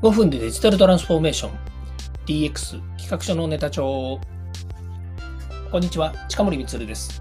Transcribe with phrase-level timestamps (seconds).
[0.00, 1.58] 5分でデジタルトランスフォーメーション。
[2.24, 4.20] DX 企画書のネタ帳。
[5.72, 7.20] こんにちは近森光です。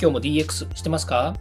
[0.00, 1.36] 今日も DX してますか？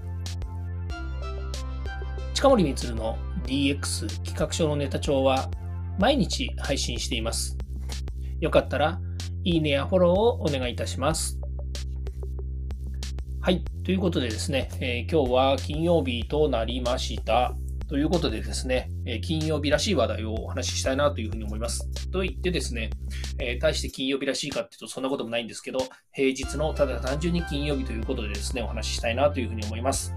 [2.34, 5.50] 近森光の DX 企画書のネタ帳は
[5.98, 7.57] 毎日配信しています。
[8.41, 9.00] よかったら
[9.46, 11.39] いいねやフォローをお願いいたします。
[13.39, 17.54] はいということでですね、えー、今日は金曜日となりました。
[17.89, 21.89] ということでですね、え金曜日らしい話題をお話ししたいなというふうに思います。
[22.12, 22.91] と言ってですね、
[23.39, 25.79] えー、対して金曜日らしいかっていうとそんなこともないんですけど、
[26.13, 30.13] 平日のただ単純に金曜日ということでですね、お話ししたいなというふうに思います。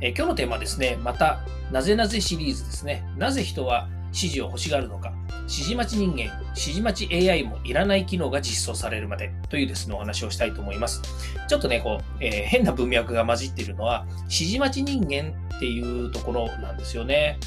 [0.00, 1.40] えー、今日のテーマはですね、また、
[1.72, 3.04] なぜなぜシリーズですね。
[3.18, 5.12] なぜ人は指示を欲しがるのか。
[5.40, 11.02] 指示待ち人間、指示待ち AI もいらない機能が実装されるまでというですね、お話をしたいと思います。
[11.48, 17.38] ちょっとね、こう、えー、変な文脈が混じっているのは、指示待ち人間っていうところなんですよね。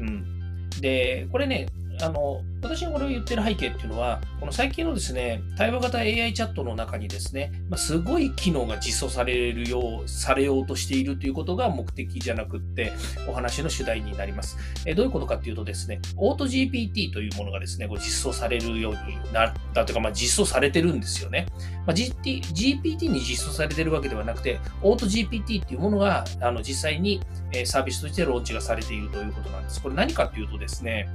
[0.00, 0.70] うん。
[0.80, 1.66] で、これね、
[2.00, 12.92] あの、私がこれを言ってる背景っていうのは、この最近のですね、対話型 AI チャットの中にですね、まあ、すごい機能が実装されるよう、されようとしているということが目的じゃなくって、
[13.28, 14.56] お話の主題になります。
[14.84, 21.46] えどういうことかっていうとですね、オート GPT というものがですね、こう実装されるようになったというか、まあ、実装されてるんですよね。
[21.86, 27.20] まあ、GT GPT に実装されてるわけではなくて、オート GPT っていうものがあの実際に
[27.64, 29.80] サービスとしてローンチがされているということなんです。
[29.80, 31.08] これ何かっていうとですね、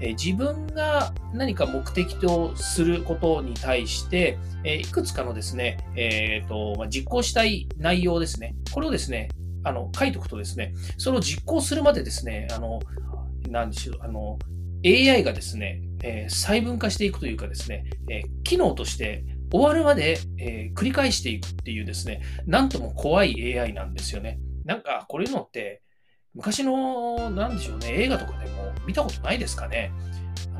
[0.00, 9.28] え自分がが何か目的とすることに対して、えいくつかのですね、えーとまあ、実行したい内容ですね、これをですね、
[9.64, 12.80] あの書いておくとですね、それを実行するまでですね、あの、
[13.48, 14.38] なんでしょう、あの、
[14.84, 24.40] AI がですね、えー、細分化していくというかですね、えー、機能として終わるまで、えー、繰り返していくっていうですね、なんとも怖い AI なんですよね。
[24.64, 25.82] なんか、こういうのって、
[26.34, 29.92] 昔の、なんでしょうね、映画とかでも見たことないですかね。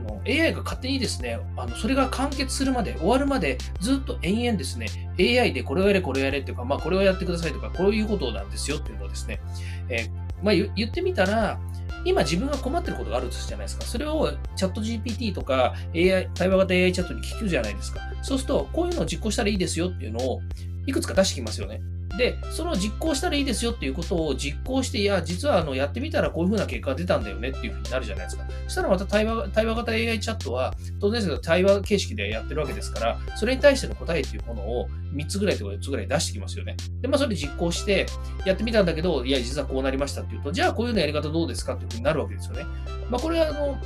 [0.02, 4.86] の AI が勝手にですね、あのそれが完結するまで、終わるまで、ずっと延々ですね、
[5.18, 9.40] AI でこれをやれ、これをやれっていうか、まあ、これをやってくださいとか、こういうことなんですよっていうのをですね、
[9.88, 10.10] えー、
[10.42, 11.58] まあ、言ってみたら、
[12.04, 13.84] 今自分が困ってることがあるとじゃないですか。
[13.84, 18.00] それをチャット GPT とか AI、対話型 AI チャットに聞くじゃないですか。
[18.22, 20.40] そうすると、こういうのを実行したらいいですよっていうのを
[20.86, 21.80] いくつか出してきますよね。
[22.18, 28.44] で、その実行したらいいですよっていうことを実行して、いや、実はあのやってみたらこういうふうな結果が出たんだよねっていうふうになるじゃないですか。
[28.64, 36.76] そしたらまた対話対話型 AI チャットは、当然ですけど対話形式でやってるわけですから、それに対しての答えっていうものを3つぐらいとか4つぐらい出してきますよね。
[37.00, 38.06] で、まあそれ実行して、
[38.44, 42.64] やってみたんだけど、いや、実はこうなりましたっていうと、じゃあこういうようなやり方どうですかっていうふうになるわけですよね。
[43.08, 43.78] まあこれはあの、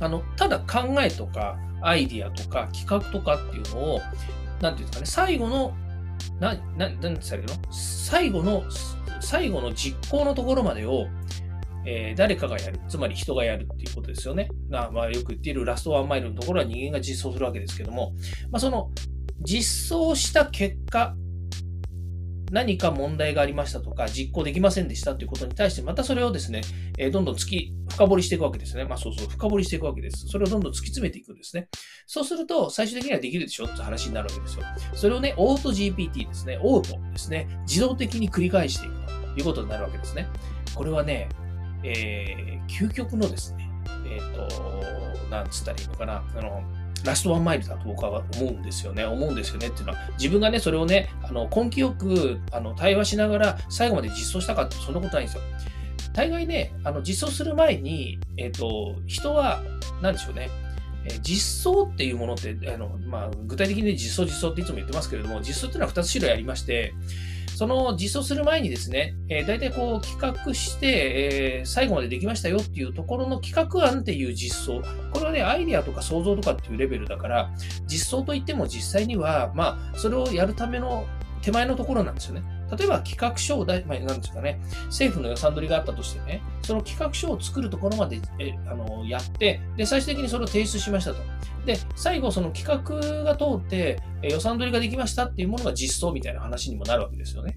[0.00, 4.00] あの、ただ考えとか、アイディアとか企画とかっていうのを、
[4.60, 5.74] なんていうんですかね、最後の
[6.40, 7.60] な、な、なんて言ったの？
[7.70, 8.64] 最後の、
[9.20, 11.06] 最後の実行のところまでを、
[11.86, 12.80] えー、誰かがやる。
[12.88, 14.48] つまり人がやるっていうことですよね。
[14.68, 18.12] まあ、よく言っているラストワンマイルのところは人間が実装するわけですけども、
[18.50, 18.90] まあ、その
[19.40, 21.14] 実装した結果
[22.50, 26.62] 何か問題がありましたとか、実行できませんでしたということに対して、またそれをですね、
[26.96, 28.84] えどんどん突き、深掘りしていくわけですね。
[28.84, 30.26] まあそうそう、深掘りしていくわけです。
[30.28, 31.68] それをどんどん突き詰めていくんですね。
[32.06, 33.66] そうすると、最終的にはできるでしょ？
[33.66, 34.64] って話になるわけですよ。
[34.94, 38.94] それをね、オート GPT ですね、オートですね、自動的に繰り返していく
[39.34, 40.26] ということになるわけですね。
[40.74, 41.28] これはね、
[41.84, 43.70] えー、究極のですね、
[44.06, 46.62] えっ、ー、と、なんつったらいいのかな、あの、
[47.04, 49.04] ラストワンマイルだと僕は思うんですよね。
[49.04, 55.42] 思うんですよねっていうのは、自分がね、それをね、あの根気よくあの対話しながら最後まで実装したかって、そんなことないんですよ。
[56.12, 59.62] 大概ね、あの実装する前に、えっ、ー、と、人は、
[60.02, 60.50] なんでしょうね、
[61.04, 66.94] え実装っていうものってあの、まあ、具体的にね実装実装っていつも言ってますけれども、実装っていうのは2つ種類ありまして、
[67.58, 74.80] その実装する前にですね、えー、大体こう企画して、えー、最後までできましたよっていうところの企画案っていう実装。
[75.12, 77.50] これはね、アイデアとか想像とかっていうレベルだから、
[77.88, 81.04] 実装といっても実際には、まあ、それをやるための
[81.42, 82.44] 手前のところなんですよね。
[82.76, 91.18] 例えば企画書をだ、まあ、なんですかね、政府の予算取りがあったとしてね、その企画書を作るところまでえあのやって、で、最終的にそれを提出しましたと。
[91.64, 97.56] で、最後その企画が通って予算取りができましたっていうものが実装みたいな話にもなるわけですよね。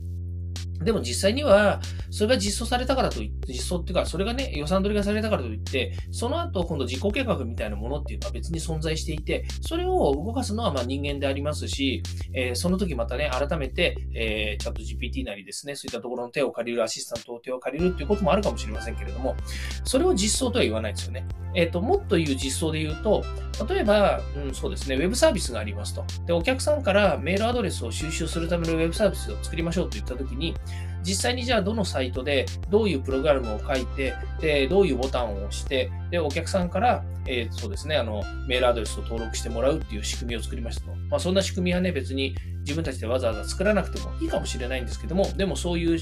[0.84, 1.80] でも実際には、
[2.10, 12.04] それが実装されたからといって、実装っていうか、それがね、予算取りがされたからといって、その後、今度実行計画みたいなものっていうのは別に存在していて、それを動かすのはま人間でありますし、
[12.34, 19.36] えー、その時またね、改めて、えー、チャット GPT なりですね、そういったところの手を借りる、アシスタントを手を借りるっていうこともあるかもしれませんけれども、
[19.84, 21.26] それを実装とは言わないですよね。
[21.54, 23.24] えっ、ー、と、もっと言う実装で言うと、
[23.68, 26.04] 例えば、うん、そうですね、ウェブサービスがありますと。
[26.26, 30.56] で、お客さんからメールアドレスを収集するためのウェブサービスを作りましょうと言った時に、
[31.04, 40.96] 実際にじゃあどのサイトでどういうプログラムを書いて、で、どういうボタンを押して、で、お客さんから、えー、そうですね、あの、メールアドレスを登録してもらうっていう仕組みを作りましたと。
[41.10, 46.00] まあ、そんな仕組みはね、別に自分たちでわざわざ作らなくてもいいかもしれないんですけども、でもそういう、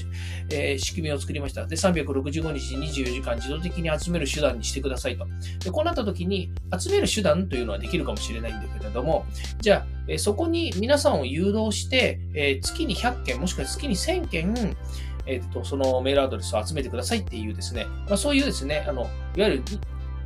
[0.50, 1.66] えー、仕組みを作りました。
[1.66, 5.26] で、365日24時間自動的に集める手段にしてくださいと。
[5.62, 9.26] で、こうなった時に、集める手段というのはできるかもしれないんだけれども、
[9.60, 14.76] じゃあ、え、そこに皆さんを誘導して、え、月に100件、もしくは月に1000件、
[15.26, 19.02] えっ、と、そのメールアドレスを集めてくださいっていうですね、まあ、そういうですね、あの、
[19.36, 19.62] いわゆる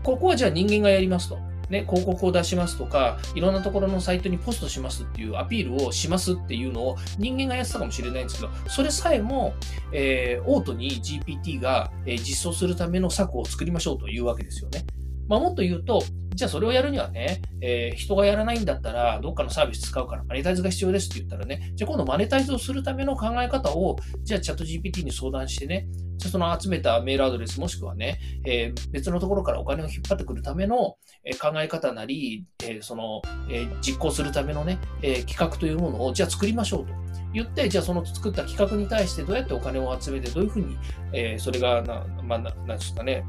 [0.03, 1.39] ここはじゃあ人間がやりますと。
[1.71, 9.55] ね、広告を出しますとか、いろんなところのサイトにポストしますっていうアピールをしますっていうのを人間がやってたかもしれないんですけど、それさえも、
[9.91, 14.85] えー、オートに GPT が、えー、実装するための策を作りましょうというわけですよね。
[15.27, 16.03] まあ、もっと言うと、
[16.35, 25.87] じゃあそれをやるにはね、えー、人がやらないんだったら、どっかのサービス使うからマネタイズが必要ですって言ったらね、じゃあ今度マネタイズをするための考え方を、じゃあチャット GPT に相談してね、
[26.17, 36.93] じゃあその集めたメールアドレスもしくはね、えー、別のところからお金を引っ張ってくるための、え考え方なり、えー、その、え実行するためのね、え企画というものをじゃあ作りましょうと。
[37.33, 40.77] 言って、じゃあその作った企画に対してどうやってお金を集めて、どういうふうに、
[41.13, 43.25] えそれがな、まあ、ななんですかね、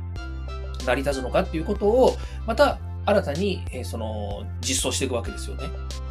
[0.85, 2.15] 成り立つのかっていうことを、
[2.45, 5.63] また新たに、えその実装していくわけですよね。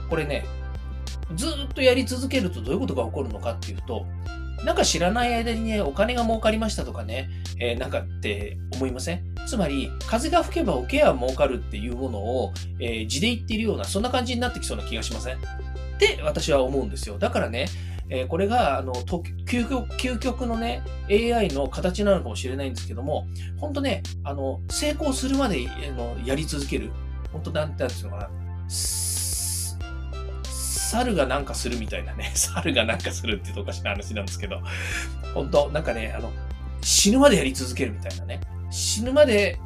[0.09, 0.45] これね、
[1.35, 4.07] ずっとやり続けるとどういうことが起こるのかっていうと、
[4.65, 9.23] なんか知らない間にね、お金が儲かりましたとかね、えー、なんかって思いません？
[9.47, 15.37] つまり、風が吹けば桶は儲かるっていうものを、えー、字で言っているような、そんな感じになってきそうな気がしません？
[15.37, 15.39] っ
[15.99, 17.19] て私は思うんですよ。
[17.19, 17.67] だからね、
[18.15, 23.27] えー、これがあの究極究極のね、AI の形なのかもしれないんですけども、
[23.59, 26.93] 本当ね、あの成功するまであのやり続ける。
[27.33, 28.31] 本当なんて言うんですかな。
[30.93, 34.61] 猿がなんかするみたいなね、 猿がなんかするっていうとおかしな話なんですけど、
[35.35, 36.31] 本当なんかね、あの、
[36.83, 38.39] 死ぬまでやり続けるみたいなね。
[38.71, 39.59] 死ぬまで、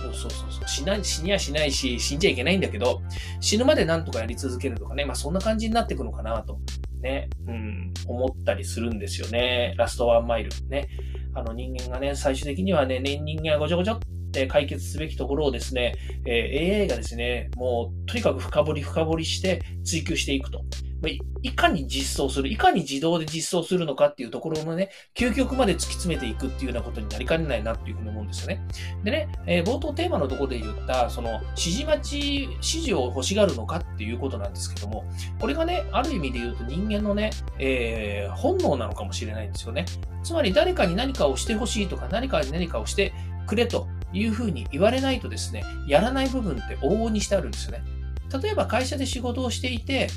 [0.00, 3.02] そうそうそう死な、死にはしないし、死んじゃいけないんだけど、
[3.38, 6.58] 死ぬまでなんとかやり続けるとかね、まあそんな感じになっていくのかなと。
[7.00, 9.74] ね、うん、思ったりするんですよね。
[9.76, 10.50] ラストワンマイル。
[10.68, 10.88] ね。
[11.34, 14.00] あの人間がね、最終的にはね、人間がごちゃごちゃっ
[14.32, 15.94] て解決すべきところをですね、
[16.26, 20.62] えー、AI がですね、もうとにかく深掘り深掘りして追求していくと。
[21.42, 28.60] いかに実装する、いかに自動で実装するのかっていうところのね、究極まで突き詰めていくっていうようなことになりかねないなっていうふうに思うんですよね。
[29.04, 35.04] でね、えー、冒頭テーマのところで言った、その、指示待ち、指示を欲しがるのかっていうことなんですけども、
[35.38, 39.84] これがね、ある意味で言うと人間のね、えー、本能なのかもしれないんですよね。
[40.24, 43.12] つまり誰かに何かをしてほしいとか、何かに何かをして
[43.46, 47.84] くれというふうに言われないとですね、やらない部分って往々にしてあるんですよね。
[48.42, 50.08] 例えば会社で仕事をしていて、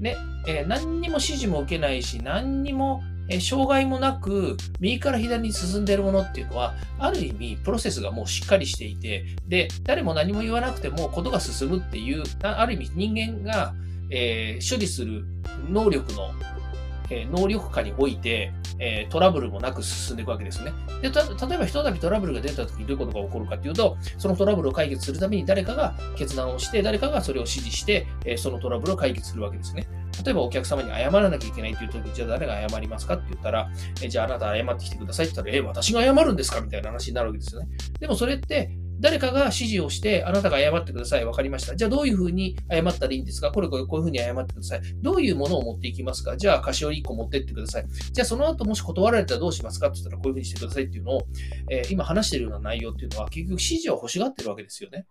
[0.00, 0.16] ね、
[0.46, 13.74] えー、何にも指示も受けないし、何にも、えー、障害もなく、右から左に進んでいるものっていうのは、ある意味、プロセスがもうしっかりしていて、で、誰も何も言わなくても、ことが進むっていう、ある意味、人間が、
[14.10, 15.24] えー、処理する
[15.68, 16.30] 能力の
[17.10, 20.72] え、能力下において、えー、トラブルもなく進んでいくわけですね。
[21.02, 29.88] で、例えばひとたびトラブルが出た時にどういうことが起こるかというと、そのトラブルを解決するために誰かが決断をして、誰かがそれを指示して、えー、そのトラブルを解決するわけですね。
[30.24, 33.70] 例えばお客様に謝らなきゃいけないという時、じゃあ誰が謝りますかって言ったら、
[34.02, 37.68] えじゃああなた謝ってきてくださいって言ったら、え、私が謝るんですかみたいな話になるわけですよね。
[38.00, 41.24] でもそれって、誰かが指示をして、あなたが謝ってください。
[41.24, 41.76] わかりました。
[41.76, 43.50] じゃあどういうふうに謝ったらいいんですか？
[43.52, 44.80] これこれこういうふうに謝ってください。
[45.02, 46.36] どういうものを持っていきますか？
[46.36, 47.86] じゃあ菓子折り1個持ってってください。
[48.12, 49.88] じゃあその後もし断られたらどうしますか？
[49.88, 51.22] って言ったらこういうふうにしてくださいっていうのを、
[51.70, 55.06] えー、今話してるような内容っていうのは結局指示を欲しがってるわけですよね。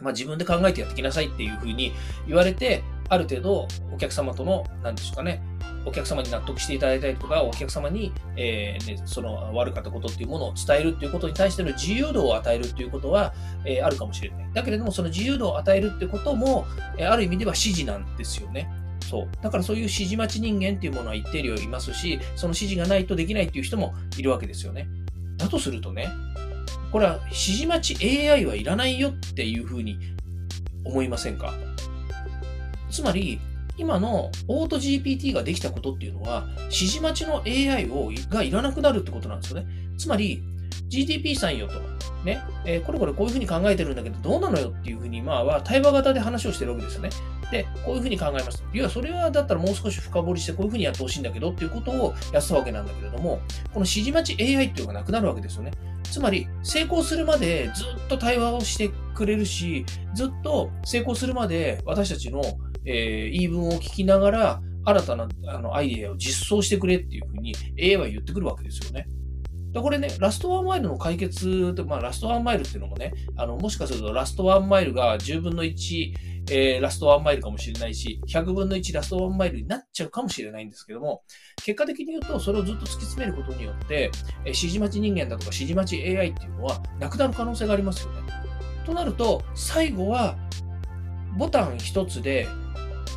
[0.00, 1.92] まあ、自分で考えてやってきなさいっていうふうに
[2.26, 5.42] 言われて、ある程度お客様との、何でしょうかね、
[5.88, 14.50] お客様に納得していただいたりとか、お客様に、えーね、その悪かったことっていうものを伝えるっていうことに対しての自由度を与えるっていうことは、えー、あるかもしれない。
[14.52, 16.66] だけれども、その自由度を与えるってことも、
[16.96, 18.70] え、ある意味では指示なんですよね。
[19.00, 19.28] そう。
[19.42, 24.86] だからそういう指示待ち人間っていうものは一定量いますし、その指示がないとできないっていう人もいるわけですよね。
[25.36, 26.08] だとするとね、
[26.92, 29.98] これは指示待ち AI はいらないよっていうふうに
[30.84, 31.54] 思いませんか？
[32.90, 33.38] つまり、
[33.78, 39.66] 今のオート GPT ができたことっていうのは、指示待ちの AI をがいらなくなるってことなんですよね。
[39.96, 40.42] つまり、
[40.88, 41.80] GDP さんよと。
[42.24, 47.10] ね、えー、これこれこういうふうに考えてるんだけど、どうなのよっていうふうに、まあ、は対話型で話をしてるわけですよね。
[47.50, 53.40] で、こういうふうに考えますいや、それはだったらもう少し深掘りして、こういうふうにやってほしいんだけどっていうことをやったわけなんだけれども、
[53.72, 55.70] この指示待ち AI っていうのがなくなるわけですよね。
[56.02, 62.42] つまり、成功するまでずっと対話をしてくれるし、ずっと成功するまで私たちの
[62.84, 69.06] えー、言い分を聞きながら、新たなあのアイデアを実装してくれっていうふうに AI は言ってくるわけですよね。
[69.74, 76.14] これね、ラストワンマイルの解決まあ、ラストワンマイルっていうのもね、あの、もしかするとラストワンマイルが10分の1、
[76.50, 81.22] えー、ラストワンマイルかもしれないし、100分の1ラストワンマイルになっちゃうかもしれないんですけども、
[81.62, 84.10] 結果的に言うと、それをずっと突き詰めることによって、
[84.44, 88.22] えー、指示待ち人間だとか指示待ち AI っていうのはなくなる可能性がありますよね。
[88.86, 90.36] となると、最後は、
[91.36, 92.48] ボタン一つで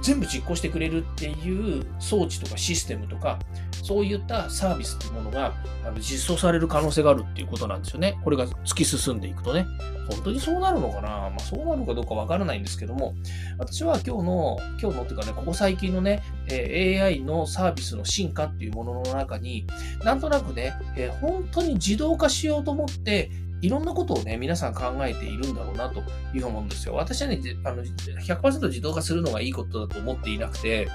[0.01, 3.39] 全部実行してくれるっていう装置とかシステムとか、
[3.83, 5.53] そういったサービスっていうものが
[5.99, 8.19] 実装される可能性があるっていうことなんですよね。
[8.23, 9.65] これが突き進んでいくとね。
[10.09, 11.09] 本当にそうなるのかな？
[11.09, 13.13] まあそうなるかどうかわからないんですけども、
[13.57, 19.65] 私は今日の、今日のっていうかね、ここ最近のね、AI のサービスの進化っていうものの中に、
[20.03, 20.73] なんとなくね、
[21.21, 23.31] 本当に自動化しようと思って
[23.61, 26.03] いろんなことをね、皆さん考えているんだろうなと
[26.33, 26.95] いう思うんですよ。
[26.95, 30.87] 私はね、あの100%自動化するのがいいことだと思っていなくて、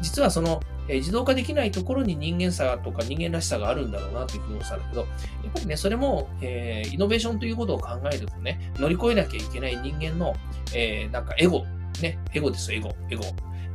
[0.00, 5.06] 実はその、え自動化できないところに人間さとか人間らしさがあるんだろうなというふうに思ったんだけど、や
[5.48, 10.34] っぱりね、それも、えー、イノベーションということを考えるとね、乗り越えなきゃいけない人間の、
[10.74, 11.64] えー、なんかエゴ、
[12.02, 13.24] ね、エゴですよ、エゴ、エゴ。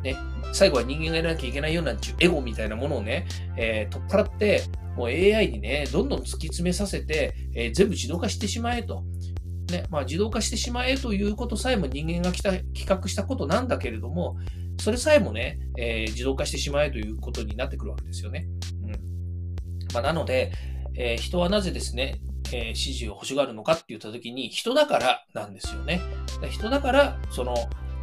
[0.04, 0.16] ね、
[0.54, 3.28] 最後は人間がやらなきゃいけないようなエゴみたいなものをね、
[3.58, 4.64] えー、取っ払って、
[4.96, 9.04] もう AI にね、どんどん突き詰めさせて、えー、全部自動化してしまえと。
[9.72, 14.38] ね、まあ自動化してしまえということさえも人間が企画したことなんだけれども、
[14.80, 18.48] それさえもね、えー、自動化してしまえということになってくるわけですよね。
[18.84, 18.92] うん
[19.94, 20.52] まあ、なので、
[20.96, 22.20] えー、人はなぜですね、
[22.52, 26.02] えー、指示を欲しがるのかって言ったときに、人だからなんですよね。
[26.50, 27.56] 人だから、その、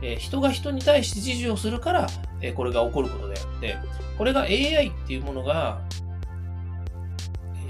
[0.03, 2.07] え、人が人に対して指示をするから、
[2.41, 3.77] え、これが起こることであって、
[4.19, 5.81] これが AI っていうものが、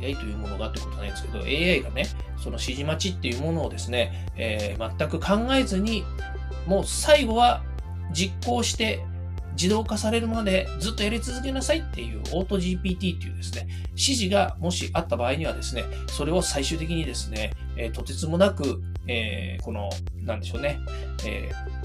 [0.03, 2.07] AI というものがってことはないんですけど、AI がね、
[2.37, 6.05] その指示待ちっていうものをですね、えー、全く考えずに、
[6.67, 7.63] もう最後は
[8.13, 9.05] 実行して
[9.53, 20.79] 自動化されるまでずっとやり続けなさいっていうオート GPT っていうですね、指示がもしあった場合にはですね、それを最終的にですね、えー、とてつもなく、えー、この、なんでしょうね、
[21.25, 21.76] えー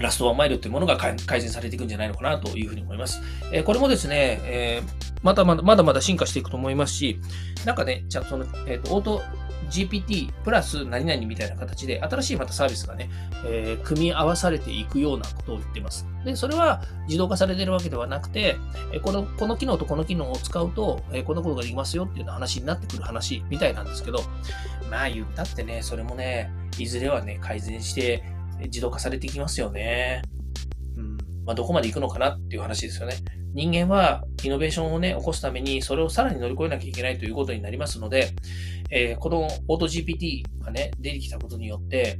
[0.00, 3.20] ラストワンマイルっていうものが改善されていくんじゃないのかなというふうに思います。
[3.52, 4.82] え、これもですね、え、
[5.22, 7.20] まだまだまだまだ進化していくと思いますし、
[7.64, 9.22] なんかね、ちゃんとその、えっ、ー、と、オート
[9.70, 13.08] GPT プラス何々みたいな形で新しいまたサービスがね、
[13.46, 16.06] えー、組み合わされていくようなことを言ってます。
[16.24, 18.56] で、それは自動化されてるわけではなくて、
[18.92, 24.22] えこの、この機能とこの機能を使うと、えこんなことができますよっていう話になってくる話みたいなんですけど、
[24.90, 28.24] まあ言ったってね、それもね、いずれはね、改善して
[28.66, 30.22] 自動化されていきますよね。
[30.96, 31.16] うん。
[31.44, 33.16] まあ、どこまで行くのかなっていう話ですよね。
[33.52, 38.30] 人間はイノベーションをね、起こすために、それをさらに乗り越えなきゃいけないということになりますので、
[38.90, 42.18] えー、このオート GPT がね、出てきたことによって、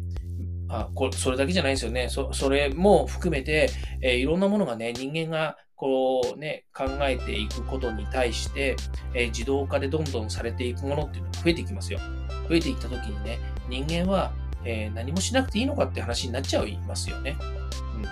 [0.72, 2.08] あこれそれだけじゃないですよね。
[2.08, 3.70] そそれも含めて、
[4.02, 8.76] えー、いろんなものがね、人間がこうね、考えていくことに対して、
[9.14, 11.98] えー、自動化でどんどんされていくものっていうのが増えていきますよ。
[12.48, 14.32] 増えていった時にね、人間は
[14.64, 17.36] えー、何もしなくていいのかって話になっちゃいますよね。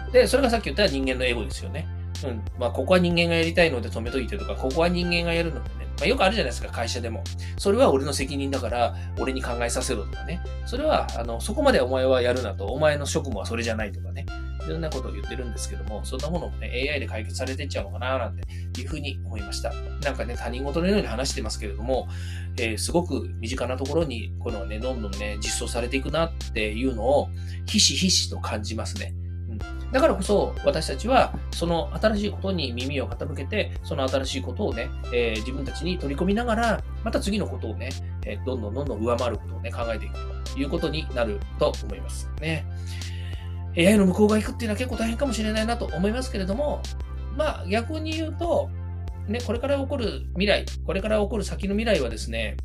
[0.07, 1.87] うん、で、それがさっき言った人間のエゴですよね。
[2.25, 2.43] うん。
[2.59, 5.87] まあ、ここは人間がやりたいので止めといてとか、ここは人間がやるのでね。
[5.99, 7.23] まあ、よくあるじゃないですか、会社でも。
[7.57, 10.41] それは俺の責任だから、俺に考えさせろとかね。
[10.67, 14.27] それは、あの、そこまでお前はやるなと、お前の職務はそれじゃないとかね。
[14.69, 19.73] いろんなことを言ってるんですけども、そんなものもね、AI で解決されていっちゃうのかななんていうふうに思いました。
[20.03, 22.09] なんかね、他人事のように話してますけれども、
[22.59, 27.29] えー、すごく身近なところに、このね、どんどんね、実装されていくなっていうのを、
[27.67, 29.15] ひしひしと感じますね。
[29.93, 37.89] だからこそ私たちはその新しいことに耳を傾けて、その新しいことをね、えー、自分たちに取り込みながら、また次のことをね、
[38.27, 40.15] えー、どんどんどんどん上回ることをね、考えていく
[40.53, 42.67] ということになると思いますね。
[43.79, 46.83] AI の向こう側行くっていうのは結構大変かもしれないなと思いますけれども、
[47.37, 48.69] まあ逆に言うと、
[49.29, 52.57] ね、これから起こる未来、これから起こる先の未来はですね、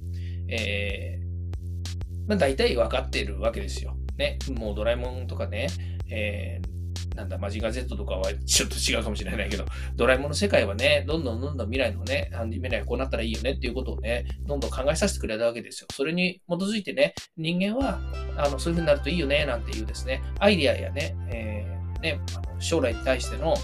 [0.48, 3.96] えー、まあ大体分かっているわけですよ。
[4.18, 5.68] ね、もうドラえもんとかね、
[6.10, 6.73] えー
[7.16, 9.66] なんだ、マジガ Z とかはちょっと違うかもしれないけど、
[9.96, 15.88] ドラえもんの世界はね、どんどんどんどん未来のね、未来がこうなったらいいよねっていうことをね、どんどん考えさせてくれたわけですよ。
[15.94, 18.00] それに基づいてね、人間は、
[18.38, 23.56] あの、そういう風になるといいよね、なんていうですね、アイディアやね、えー、ね、あの将来に対しての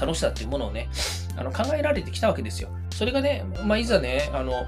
[0.00, 0.88] 楽しさっていうものをね、
[1.36, 2.70] あの考えられてきたわけですよ。
[2.90, 4.66] それがね、まあ、いざね、あの、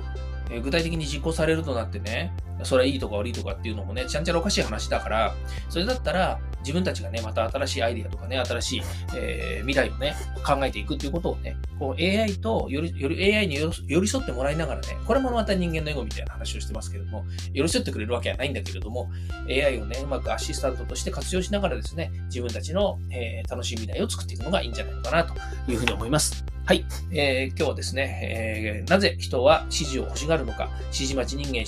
[0.62, 5.34] 具体的に実行されるとなってね、それはいいとか悪いとかっていうのもね、ちゃんちゃらおかしい話だから、
[5.68, 8.82] それだったら、自分たちがね、また新しいアイディアとかね、新しい、
[9.16, 19.10] えー、未来をね、考えていくっていうことをね、こう AI とより、より AI に寄り添ってもらいながらね、これもまた人間のエゴみたいな話をしてますけれども、寄り添ってくれるわけはないんだけれども、
[19.48, 25.34] AI をね、うまくアシスタントとして活用しながらですね、自分たちの、えー、楽しい未来を作っていくのがいいんじゃないのかなと
[25.70, 26.44] いうふうに思います。
[26.68, 31.66] はい、えー、今日はですね、えー、なぜ人は指示を欲しがるのか、指示待ち人間、指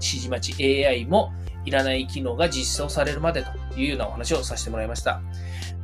[0.00, 1.34] 示待ち AI も
[1.68, 5.20] いらない機能が実装されるまでというようなお話をさせてもらいました。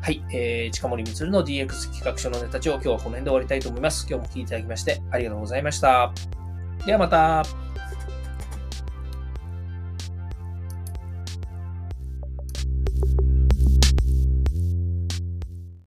[0.00, 4.06] はい、えー、近森光の DX 企画書のネタ帳、今日はこの辺で終わりたいと思います。
[4.08, 6.12] 今日も聞いていただきましてありがとうございました。
[6.84, 7.73] ではまた。